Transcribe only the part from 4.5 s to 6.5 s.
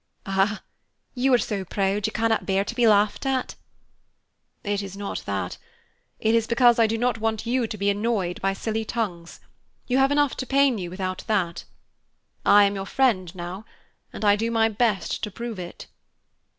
"It is not that. It is